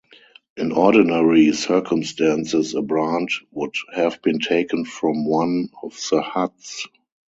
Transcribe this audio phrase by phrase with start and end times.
[0.57, 6.87] In ordinary circumstances a brand would have been taken from one of the huts.